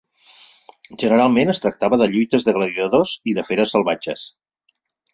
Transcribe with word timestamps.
Generalment 1.03 1.53
es 1.53 1.61
tractava 1.67 2.01
de 2.03 2.09
lluites 2.15 2.49
de 2.49 2.57
gladiadors 2.57 3.15
i 3.33 3.39
de 3.41 3.49
feres 3.53 3.79
salvatges. 3.79 4.29